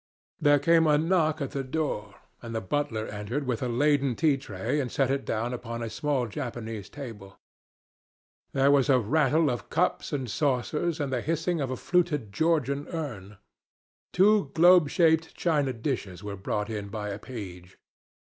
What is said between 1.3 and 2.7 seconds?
at the door, and the